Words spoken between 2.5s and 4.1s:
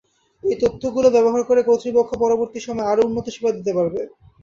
সময় আরও উন্নত সেবা দিতে পারবে।